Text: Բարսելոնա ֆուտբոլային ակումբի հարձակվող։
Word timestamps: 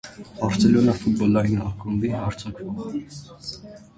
Բարսելոնա 0.37 0.93
ֆուտբոլային 1.01 1.61
ակումբի 1.67 2.11
հարձակվող։ 2.21 2.81